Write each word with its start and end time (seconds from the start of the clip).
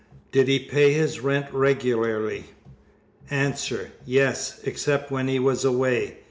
Did 0.31 0.47
he 0.47 0.57
pay 0.57 0.93
his 0.93 1.19
rent 1.19 1.45
regularly? 1.53 2.45
A. 3.29 3.53
Yes, 4.03 4.59
except 4.63 5.11
when 5.11 5.27
he 5.27 5.37
was 5.37 5.63
away. 5.63 6.17